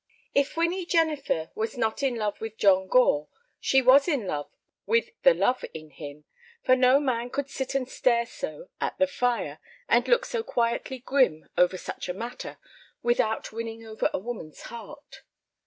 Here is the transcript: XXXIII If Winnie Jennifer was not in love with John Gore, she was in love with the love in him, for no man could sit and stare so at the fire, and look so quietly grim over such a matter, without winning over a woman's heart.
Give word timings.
XXXIII 0.31 0.41
If 0.41 0.57
Winnie 0.57 0.85
Jennifer 0.87 1.51
was 1.53 1.77
not 1.77 2.01
in 2.01 2.15
love 2.15 2.41
with 2.41 2.57
John 2.57 2.87
Gore, 2.87 3.27
she 3.59 3.83
was 3.83 4.07
in 4.07 4.25
love 4.25 4.49
with 4.87 5.11
the 5.21 5.35
love 5.35 5.63
in 5.75 5.91
him, 5.91 6.25
for 6.63 6.75
no 6.75 6.99
man 6.99 7.29
could 7.29 7.51
sit 7.51 7.75
and 7.75 7.87
stare 7.87 8.25
so 8.25 8.69
at 8.81 8.97
the 8.97 9.05
fire, 9.05 9.59
and 9.87 10.07
look 10.07 10.25
so 10.25 10.41
quietly 10.41 10.97
grim 10.97 11.47
over 11.55 11.77
such 11.77 12.09
a 12.09 12.15
matter, 12.15 12.57
without 13.03 13.51
winning 13.51 13.85
over 13.85 14.09
a 14.11 14.17
woman's 14.17 14.63
heart. 14.73 15.21